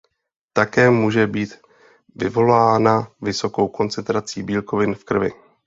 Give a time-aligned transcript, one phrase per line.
[0.53, 1.59] Také může být
[2.15, 5.31] vyvolaná vysokou koncentrací bílkovin v krvi.